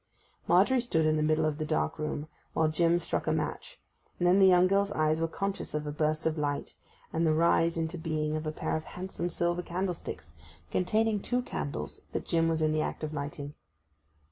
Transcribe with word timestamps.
Margery 0.47 0.81
stood 0.81 1.05
in 1.05 1.15
the 1.15 1.21
middle 1.21 1.45
of 1.45 1.59
the 1.59 1.63
dark 1.65 1.99
room, 1.99 2.27
while 2.53 2.67
Jim 2.67 2.97
struck 2.97 3.27
a 3.27 3.31
match; 3.31 3.79
and 4.17 4.25
then 4.27 4.39
the 4.39 4.47
young 4.47 4.65
girl's 4.65 4.91
eyes 4.93 5.21
were 5.21 5.27
conscious 5.27 5.75
of 5.75 5.85
a 5.85 5.91
burst 5.91 6.25
of 6.25 6.39
light, 6.39 6.73
and 7.13 7.23
the 7.23 7.35
rise 7.35 7.77
into 7.77 7.99
being 7.99 8.35
of 8.35 8.47
a 8.47 8.51
pair 8.51 8.75
of 8.75 8.85
handsome 8.85 9.29
silver 9.29 9.61
candlesticks 9.61 10.33
containing 10.71 11.19
two 11.19 11.43
candles 11.43 12.01
that 12.13 12.25
Jim 12.25 12.47
was 12.47 12.63
in 12.63 12.71
the 12.73 12.81
act 12.81 13.03
of 13.03 13.13
lighting. 13.13 13.53